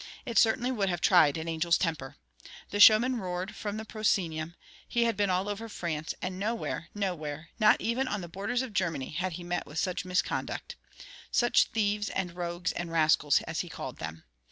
It 0.25 0.39
certainly 0.39 0.71
would 0.71 0.89
have 0.89 0.99
tried 0.99 1.37
an 1.37 1.47
angel's 1.47 1.77
temper. 1.77 2.15
The 2.71 2.79
showman 2.79 3.17
roared 3.17 3.55
from 3.55 3.77
the 3.77 3.85
proscenium; 3.85 4.55
he 4.87 5.03
had 5.03 5.15
been 5.15 5.29
all 5.29 5.47
over 5.47 5.69
France, 5.69 6.15
and 6.23 6.39
nowhere, 6.39 6.87
nowhere, 6.95 7.49
'not 7.59 7.79
even 7.79 8.07
on 8.07 8.21
the 8.21 8.27
borders 8.27 8.63
of 8.63 8.73
Germany,' 8.73 9.11
had 9.11 9.33
he 9.33 9.43
met 9.43 9.67
with 9.67 9.77
such 9.77 10.03
misconduct. 10.03 10.75
Such 11.29 11.65
thieves 11.65 12.09
and 12.09 12.35
rogues 12.35 12.71
and 12.71 12.91
rascals, 12.91 13.41
as 13.41 13.59
he 13.59 13.69
called 13.69 13.97
them! 13.99 14.23